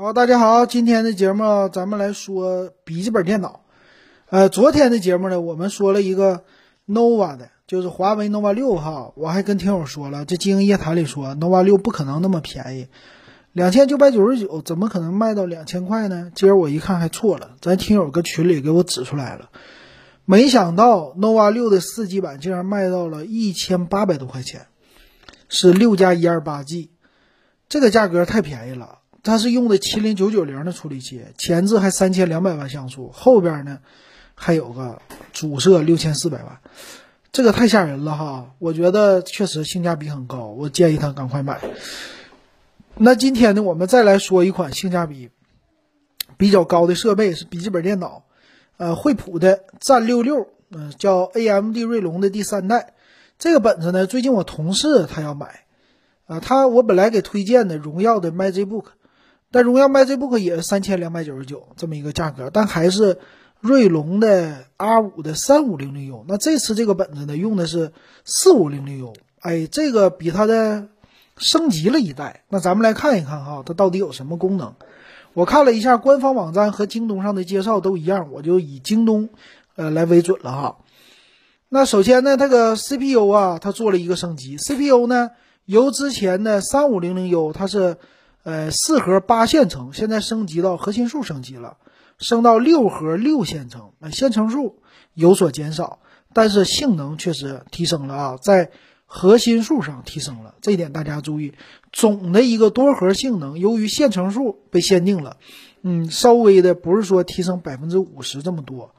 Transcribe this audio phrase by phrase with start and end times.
[0.00, 3.66] 好，大家好，今天的节目咱们来说笔记本电脑。
[4.30, 6.44] 呃，昨天的节目呢，我们说了一个
[6.88, 9.12] nova 的，就是华为 nova 六哈。
[9.14, 12.88] 我还跟听友说了，这经营夜谈里说 nova 六不可能那么便宜，
[13.52, 16.32] 两千九百九十九怎么可能卖到两千块呢？
[16.34, 19.50] 今儿我一看还错了，咱听友搁群里给我指出来了。
[20.24, 24.66] 没想到 nova 六的四 G 版竟然卖到了一千八百多块钱，
[25.50, 26.88] 是六加一二八 G，
[27.68, 28.99] 这个价格太便宜了。
[29.22, 33.80] 它是用的麒麟九九零的处理器，前置还三千两百万像素，后边呢
[34.34, 35.02] 还有个
[35.34, 36.60] 主摄六千四百万，
[37.30, 38.52] 这个太吓人了哈！
[38.58, 41.60] 我觉得确实性价比很高，我建议他赶快买。
[42.96, 45.28] 那今天呢，我们再来说一款性价比
[46.38, 48.24] 比较高的设备，是笔记本电脑，
[48.78, 52.94] 呃，惠普的战六六，嗯，叫 AMD 锐龙的第三代。
[53.38, 55.64] 这个本子呢，最近我同事他要买，
[56.26, 58.84] 啊，他我本来给推荐的荣耀的 MagicBook。
[59.52, 63.18] 但荣耀 MagicBook 也是三千两百九十九这么一个价格，但还是
[63.58, 66.24] 锐龙的 R 五的三五零零 U。
[66.28, 67.92] 那这次这个本子呢，用的是
[68.24, 70.86] 四五零零 U，哎，这个比它的
[71.36, 72.44] 升级了一代。
[72.48, 74.74] 那咱们来看一看哈，它到底有什么功能？
[75.34, 79.30] 我看了一下官方网站和京东上的介绍都一样，我就以京东
[79.74, 80.76] 呃来为准了哈。
[81.68, 85.32] 那首先呢，这个 CPU 啊，它做了一个升级，CPU 呢
[85.64, 87.96] 由之前的三五零零 U 它是。
[88.42, 91.76] 呃，四核八线程，现在升级到核心数升级了，
[92.18, 94.78] 升到六核六线程，那线程数
[95.12, 95.98] 有所减少，
[96.32, 98.70] 但是性能确实提升了啊，在
[99.04, 101.52] 核心数上提升了，这一点大家注意。
[101.92, 105.36] 总的一个多核性能，由于线程数被限定了，
[105.82, 108.94] 嗯，稍微的不是说提升百分之五十这么多，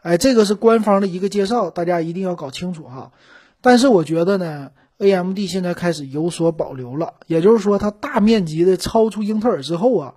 [0.00, 3.12] 哎，这个是官方的一个介绍，大家一定要搞清楚哈。
[3.60, 4.70] 但是我觉得呢。
[4.98, 10.14] A.M.D 现在开始有所保留了，也就是说，它大面积的超出英特尔之后啊，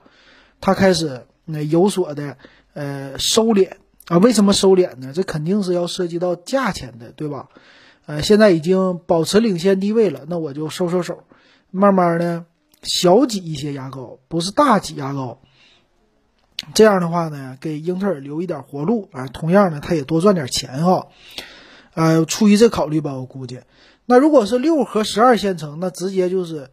[0.62, 2.38] 它开始那有所的
[2.74, 3.72] 呃收敛
[4.08, 4.18] 啊。
[4.20, 5.12] 为什么收敛呢？
[5.14, 7.50] 这肯定是要涉及到价钱的，对吧？
[8.06, 11.26] 呃，现在已经保持领先地位了，那我就收收手，
[11.72, 12.46] 慢慢的
[12.82, 15.42] 小挤一些牙膏，不是大挤牙膏。
[16.74, 19.28] 这样的话呢，给英特尔留一点活路啊。
[19.28, 21.08] 同样呢，它也多赚点钱哈。
[21.94, 23.60] 呃，出于这考虑吧，我估计。
[24.10, 26.72] 那如果是六核十二线程，那直接就是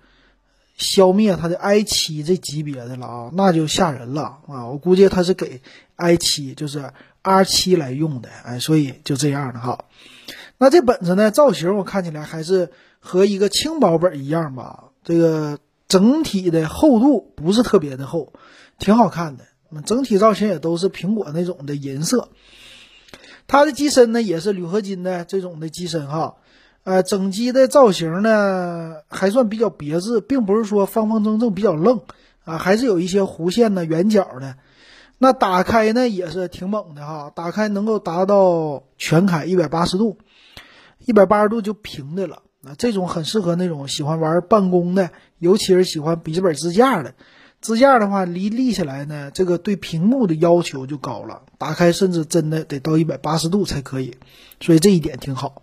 [0.78, 4.69] 消灭它的 i 七这级别的了啊，那就吓人了啊！
[4.69, 5.60] 我估计它是给
[5.96, 9.84] i 七，就是 R 七来用的，哎，所以就这样的哈。
[10.56, 12.70] 那这本子呢，造型我看起来还是
[13.00, 15.58] 和一个轻薄本一样吧，这个
[15.88, 18.32] 整体的厚度不是特别的厚，
[18.78, 19.44] 挺好看的。
[19.84, 22.30] 整体造型也都是苹果那种的银色，
[23.46, 26.36] 它的机身呢也是铝合金的这种的机身哈。
[26.86, 32.02] 呃，整机的造型呢还算比较别致，并不是说方方正正比较愣
[32.44, 34.54] 啊，还是有一些弧线呢、圆角的。
[35.19, 40.19] 那打开呢也是挺猛的哈，打开能够达到全开一百八十度，
[41.04, 42.76] 一百八十度就平的了啊。
[42.78, 45.10] 这种很适合那种喜欢玩办公的，
[45.41, 47.14] 尤其是喜欢笔记本支架的。
[47.60, 54.14] 支架的话，离立起来呢，这个对屏幕的要求就高了，打开甚至真的得到一百八十度才可以，
[54.60, 55.62] 所以这一点挺好。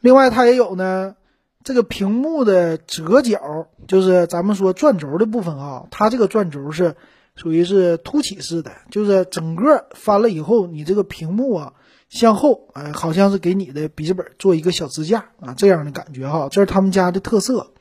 [0.00, 1.16] 另外，它也有呢，
[1.64, 6.94] 这个屏幕的折角，就是咱们说转轴的部分啊，它这个转轴是
[7.34, 11.72] 属于是凸起式的，就是整个翻了以后，你这个屏幕啊
[12.08, 17.72] 向后，哎，好像是给你的笔记本做一个小支架啊，这样的感觉哈，这是他们家的特色。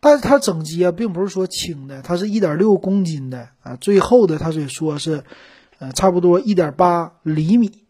[0.00, 5.24] 但是它整机啊，并不是说轻的，它是一点六公斤的啊，最厚的它是说是，
[5.78, 7.84] 呃，差不多一点八厘米。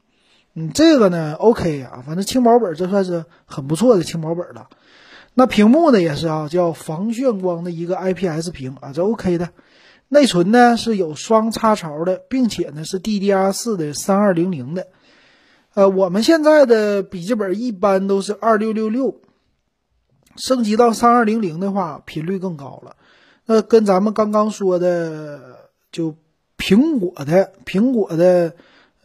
[0.61, 4.69] 嗯，这个呢，OK 啊，反正轻薄本这算是很不错的轻薄本了。
[5.35, 9.51] 那屏幕呢也是啊，叫防眩光的一个 IPS 屏啊，这 OK 的。
[10.09, 14.89] 内存呢是有双插槽的，并且呢是 DDR4 的三二零零的。
[15.75, 19.21] 呃，我们现在的笔记本一般都是二六六六，
[20.35, 22.97] 升级到三二零零的话频率更高了。
[23.47, 26.17] 那跟咱们刚刚说的，就
[26.57, 28.57] 苹果的苹果的。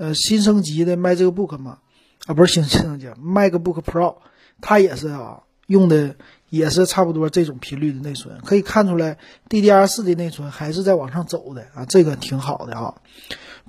[0.03, 1.77] 呃，新升级的 MacBook 嘛，
[2.25, 4.17] 啊，不是新升级，MacBook Pro，
[4.59, 6.17] 它也是啊，用的
[6.49, 9.17] 也是差不多这种频率的内存，可以看出来
[9.47, 13.01] DDR4 的内存还是在往上走的啊，这个挺好的哈，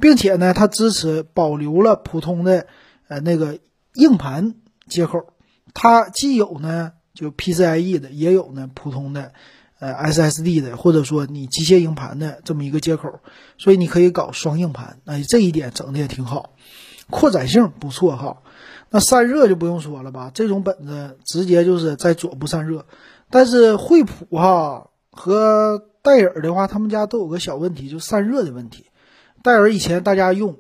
[0.01, 2.67] 并且呢，它支持保留了普通的
[3.07, 3.61] 呃那个
[3.93, 4.57] 硬盘
[4.89, 5.35] 接口，
[5.73, 9.33] 它既有呢就 PCIe 的，也有呢普通的。
[9.79, 13.21] 呃，SSD 的，或者说你机械硬盘的这么一个接口，
[13.59, 16.55] 所以你可以搞双硬盘，哎，这一点整的也挺好，
[17.11, 18.39] 扩展性不错哈。
[18.91, 22.87] 那散热就不用说了吧，这种本子直接就是在左部散热。
[23.29, 28.87] 但是惠普哈和戴尔的话，他们家都有个小问题，就散热的问题。
[29.43, 30.57] 戴尔以前大家用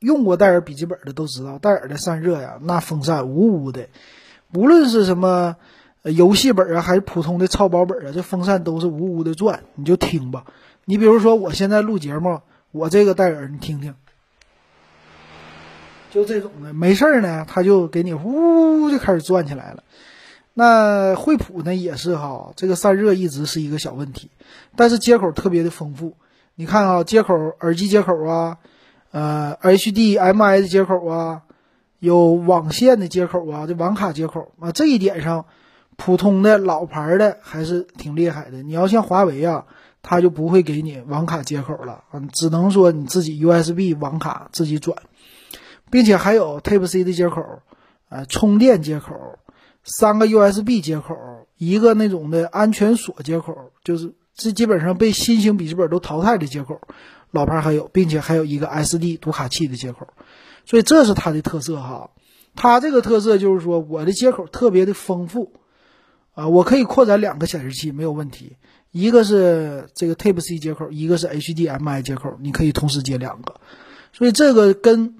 [0.00, 3.88] 用过戴尔笔记本的都知道，戴尔的散热呀，那风扇呜呜的，
[4.52, 5.56] 无论是什么
[6.10, 9.64] 游戏本啊，还是普通的超薄本啊，这风扇都是呜呜的转。
[9.74, 10.44] 你就听吧，
[10.84, 12.40] 你比如说我现在录节目，
[12.72, 13.94] 我这个戴尔，你听听，
[16.10, 19.82] 就这种的，没事儿呢，它就给你呜就开始转起来了。
[20.52, 24.30] 那惠普呢也是哈，这个散热一直是一个小问题，
[24.76, 26.14] 但是接口特别的丰富。
[26.54, 28.58] 你看啊，接口耳机接口啊，
[29.10, 31.42] 呃，HDMI 的接口啊，
[31.98, 35.46] 有网线的接口啊，这网卡接口啊，这一点上，
[35.96, 38.62] 普通的老牌的还是挺厉害的。
[38.62, 39.66] 你要像华为啊，
[40.02, 44.96] 它就不会给你网卡接口了啊，只能说你自己 USB 网卡自己转，
[45.90, 47.42] 并且还有 Type C 的接口，
[48.08, 49.38] 呃，充电接口，
[49.82, 51.16] 三个 USB 接口，
[51.56, 54.14] 一个那种的安全锁接口，就是。
[54.36, 56.80] 这基本上被新型笔记本都淘汰的接口，
[57.30, 60.08] 老牌还有，并且还有一个 SD 读卡器的接口，
[60.66, 62.10] 所以这是它的特色哈。
[62.56, 65.52] 它这个特色就是说，我的接口特别的丰富
[66.34, 68.56] 啊，我可以扩展两个显示器没有问题，
[68.90, 73.54] 一个是这个 Type C 接口，一个是 HDMI 接口，你可以同时接两个。
[74.12, 75.14] 所以这个跟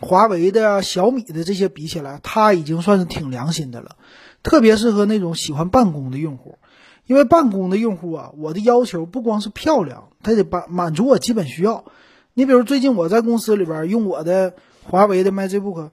[0.00, 3.96] 华为的、小米的这些比起来，它已经算是挺良心的了，
[4.42, 6.58] 特别适合那种喜欢办公的用户。
[7.06, 11.84] 因为办公的用户啊，我的要求不光是漂亮，他得满满足我基本需要。
[12.32, 15.90] 你比如最近我在公司里边用我的华为的 MagicBook，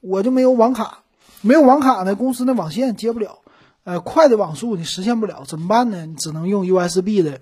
[0.00, 1.04] 我就没有网卡，
[1.42, 3.38] 没有网卡呢，公司那网线接不了，
[3.88, 6.04] 呃，快的网速你实现不了，怎么办呢？
[6.04, 7.40] 你只能用 USB 的，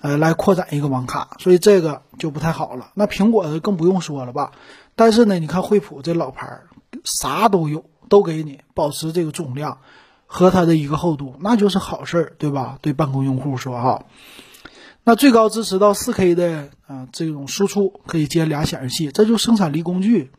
[0.00, 2.90] 呃，来扩展一个网卡，所以这个就不太好了。
[2.94, 4.50] 那苹果的更不用说了吧？
[4.96, 6.62] 但是呢，你看惠普这老牌，
[7.04, 9.78] 啥都有，都给你保持这个重量。
[10.26, 12.78] 和它的一个厚度，那就是好事儿，对吧？
[12.80, 14.04] 对办公用户说哈，
[15.04, 20.32] 那最高支持到 4K 的啊这种输出，可以接俩显示器，这就生产力工具，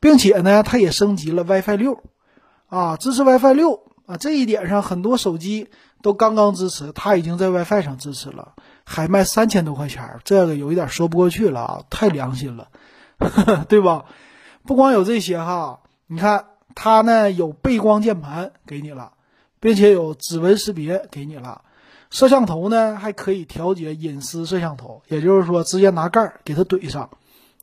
[0.00, 2.02] 并且呢，它也升级了 WiFi 六，
[2.68, 5.68] 啊，支持 WiFi 六啊，这一点上很多手机
[6.02, 12.68] 都刚刚支持，它已经在 WiFi 上支持了，还卖三千多块钱，这个有一点说不过去了啊，太良心了，
[13.68, 14.06] 对吧？
[14.64, 19.12] 不光有这些哈，你看它呢有背光键盘给你了。
[19.60, 21.62] 并且有指纹识别给你了，
[22.10, 27.10] 摄像头呢还可以调节隐私摄像头，也就是说直接拿盖儿给它怼上，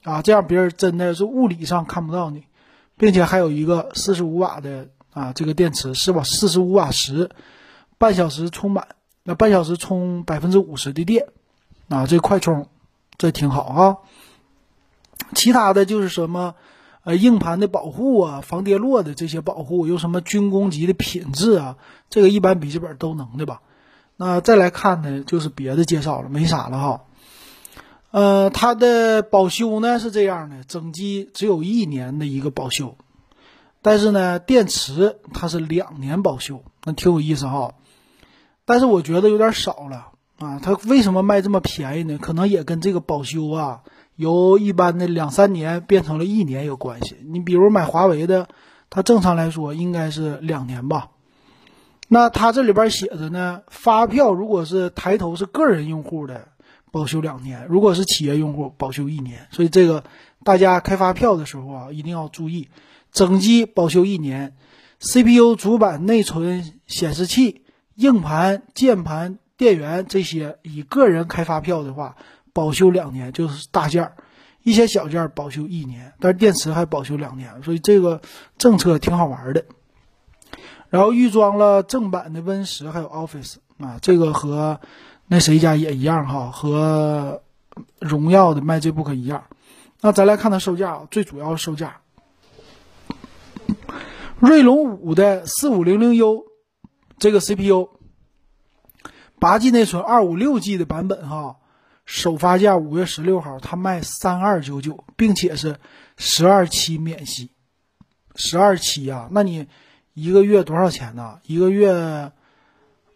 [0.04, 2.44] 啊，这样别人真的是物理上看不到你，
[2.98, 6.24] 并且还有一个四十五瓦的啊这个电池是吧？
[6.24, 7.32] 四十五瓦时，
[7.98, 8.90] 半小时充满，
[9.24, 11.30] 那半小时充百分之五十的电，
[11.90, 12.68] 啊，这快充，
[13.18, 13.98] 这挺好啊。
[15.34, 16.54] 其他的就是什么？
[17.06, 21.78] 呃，硬盘的保护啊，防跌落的这些保护，有什么军工级的品质啊？
[22.10, 23.62] 这个一般笔记本都能的吧？
[24.18, 27.02] 那再来看呢，就是别的介绍了，没啥了哈。
[28.10, 32.98] 呃，它的保修呢是这样的，整机只有一年的一个保修，
[33.86, 37.76] 但是呢，电池它是两年保修，那挺有意思哈。
[38.66, 40.08] 但是我觉得有点少了
[40.40, 42.18] 啊，它为什么卖这么便宜呢？
[42.18, 43.84] 可能也跟这个保修啊。
[44.16, 47.16] 由一般的两三年变成了一年有关系。
[47.26, 48.48] 你比如买华为的，
[48.90, 51.10] 它正常来说应该是两年吧。
[52.08, 56.48] 那它这里边写着呢，发票如果是抬头是个人用户的，
[56.92, 59.46] 保修两年；如果是企业用户，保修一年。
[59.52, 60.04] 所以这个
[60.44, 62.70] 大家开发票的时候啊，一定要注意，
[63.16, 64.56] 整机保修一年
[65.00, 67.64] ，CPU、主板、内存、显示器、
[67.96, 72.16] 硬盘、键盘、电源这些，以个人开发票的话。
[72.54, 74.16] 保修两年就是大件儿，
[74.64, 78.22] 一些小件儿保修一年，但是电池还保修两年，所以这个
[78.58, 79.66] 政策挺好玩的。
[80.90, 84.80] 然后预装了正版的 Win 十还有 Office 啊，这个和
[85.28, 87.42] 那谁家也一样哈，和
[88.00, 89.44] 荣耀的 MacBook 一样。
[90.00, 91.98] 那咱来看它售价，最主要售价，
[94.40, 96.44] 锐龙五的四五零零 U
[97.18, 97.90] 这个 CPU，
[99.40, 101.58] 八 G 内存，二五六 G 的版本哈。
[102.06, 105.78] 首发价五月十六号，它卖三二九九，并且是
[106.18, 107.50] 十二期免息，
[108.36, 109.68] 十二期呀，那你
[110.14, 111.40] 一个月多少钱呢？
[111.48, 112.32] 一个月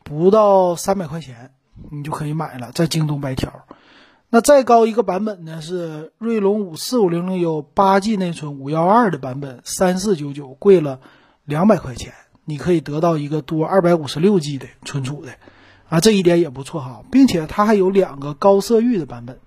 [0.03, 1.53] 不到三百块钱，
[1.91, 3.67] 你就可以买了，在京东白条。
[4.31, 10.99] 那再高一个版本呢，是锐龙五四五零零 U 八 G 内存五幺二的版本，三四九九，贵了
[11.45, 12.13] 两百块钱，
[12.45, 15.31] 你可以得到一个多二百五十六 G 的存储的。
[15.87, 19.39] 啊，这一点也不错哈，并且它还有两个高色域的版本，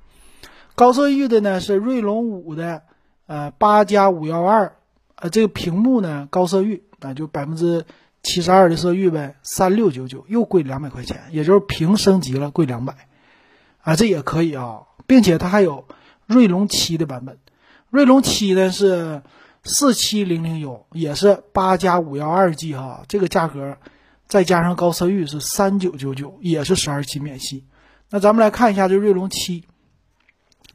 [0.74, 2.82] 高色域的呢是锐龙五的，
[3.28, 4.74] 呃八加五幺二，
[5.14, 7.84] 呃这个屏幕呢高色域啊就百分之
[8.24, 13.06] 七十二的色域呗，三六九九，又贵两百块钱，也就是屏升级了，贵两百，
[13.82, 15.86] 啊，这也可以啊，并且它还有
[16.26, 17.38] 锐龙七的版本，
[17.90, 19.22] 锐龙七呢是
[19.64, 23.76] 四七零零 U，也是八加五幺二 G 哈，这个价格
[24.28, 27.66] 再加上高色域是三九九九，也是十二期免息。
[28.08, 29.64] 那咱们来看一下这锐龙七，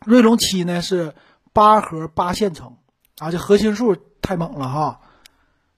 [0.06, 1.14] 锐龙七呢是
[1.54, 2.78] 八核八线程
[3.20, 5.00] 啊，这核心数太猛了哈，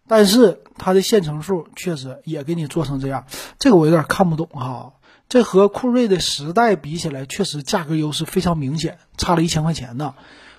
[0.07, 3.25] 但是它的线程数确实也给你做成这样，
[3.59, 4.93] 这个我有点看不懂哈。
[5.29, 10.15] 这和酷睿的十代比起来，确实价格优势非常明显，差了一千块钱呢。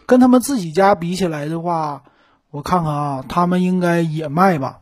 [0.07, 2.05] 跟他们自己家比起来的话，
[2.51, 4.79] 我看看啊，他们应该也卖吧？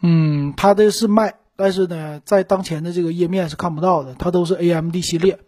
[0.00, 1.34] 嗯，他的是卖。
[1.58, 5.38] 但是呢，在当前的这个页面是看不到的，它都是 AMD 系列。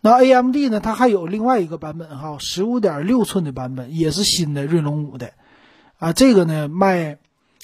[0.00, 5.30] 那 AMD 呢，它还有另外一个版本哈，十五点六寸的版本，也是新的锐龙五的。
[5.98, 7.18] 啊，这个呢卖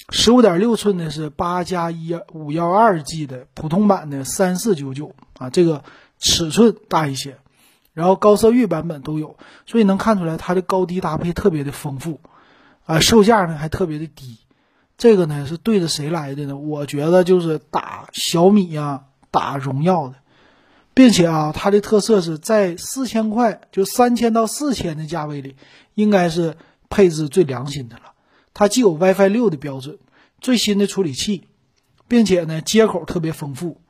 [0.09, 5.83] 十五点六寸的是八加一五幺二 G 的普通版的三四九九啊，这个
[6.17, 7.39] 尺寸大一些，
[7.93, 9.35] 然后高色域版本都有，
[9.65, 12.21] 所以能看出来它的高低搭配特别的丰富，
[12.85, 14.37] 啊，售价呢还特别的低。
[14.97, 16.55] 这个呢是对着谁来的呢？
[16.55, 20.15] 我觉得就是打小米呀，打荣耀的，
[20.93, 25.57] 并且啊，它的特色是在四千块，就三千到四千的价位里，
[25.95, 26.55] 应该是
[26.89, 28.13] 配置最良心的了。
[28.57, 29.99] 它既有 WiFi 六的标准，
[30.41, 31.43] 最新的处理器，
[32.07, 33.81] 并且呢接口特别丰富，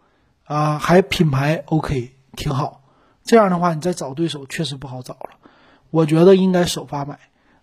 [0.43, 2.83] 啊，还品牌 OK，挺好。
[3.23, 5.29] 这样的话，你再找对手确实不好找了。
[5.89, 7.17] 我觉得应该首发买，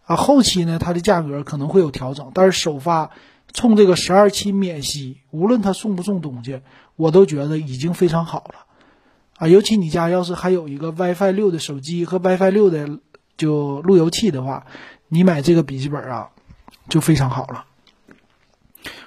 [0.06, 3.11] 啊，后期呢它的价格可能会有调整，但是首发。
[3.52, 6.62] 冲这个十二期免息，无论它送不送东西，
[6.96, 8.66] 我都觉得已经非常好了，
[9.37, 12.99] 啊，尤其你家要是还有一个 WiFi 六的手机和 WiFi 六的
[13.37, 14.66] 就路由器的话，
[15.06, 16.30] 你买这个笔记本啊，
[16.88, 17.64] 就非常好了。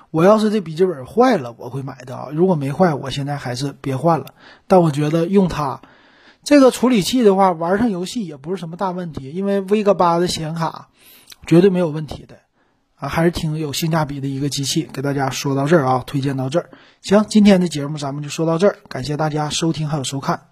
[0.10, 4.28] 我要是这笔记本坏了，我会买的啊，如果没坏，我现在还是别换了。
[4.68, 5.82] 但我觉得用它
[6.44, 10.88] 这个处理器的话，玩上游戏也不是什么大问题，因为 Vega 八的显卡
[11.46, 12.38] 绝对没有问题的。
[12.96, 16.72] 啊，还是挺有性价比的一个机器，给大家说到这儿啊，推荐到这儿。
[17.04, 20.47] 行，今天的节目咱们就说到这儿，感谢大家收听还有收看。